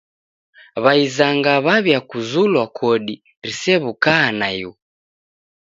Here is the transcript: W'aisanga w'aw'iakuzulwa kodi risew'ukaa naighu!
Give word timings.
W'aisanga 0.83 1.53
w'aw'iakuzulwa 1.65 2.63
kodi 2.79 3.13
risew'ukaa 3.45 4.27
naighu! 4.39 4.73